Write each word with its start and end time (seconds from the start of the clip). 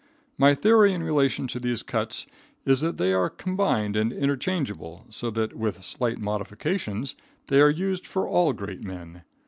My 0.35 0.55
theory 0.55 0.93
in 0.93 1.03
relation 1.03 1.45
to 1.49 1.59
these 1.59 1.83
cuts 1.83 2.25
is, 2.65 2.81
that 2.81 2.97
they 2.97 3.13
are 3.13 3.29
combined 3.29 3.95
and 3.95 4.11
interchangeable, 4.11 5.05
so 5.11 5.29
that, 5.29 5.55
with 5.55 5.85
slight 5.85 6.17
modifications, 6.17 7.15
they 7.49 7.61
are 7.61 7.69
used 7.69 8.07
for 8.07 8.27
all 8.27 8.51
great 8.53 8.83
men. 8.83 9.21